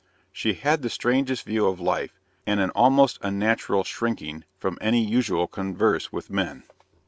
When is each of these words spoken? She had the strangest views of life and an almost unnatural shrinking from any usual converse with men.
She 0.31 0.53
had 0.55 0.81
the 0.81 0.89
strangest 0.89 1.45
views 1.45 1.65
of 1.71 1.79
life 1.79 2.19
and 2.47 2.59
an 2.59 2.71
almost 2.71 3.19
unnatural 3.21 3.83
shrinking 3.83 4.45
from 4.57 4.79
any 4.81 5.05
usual 5.05 5.45
converse 5.45 6.11
with 6.11 6.31
men. 6.31 6.63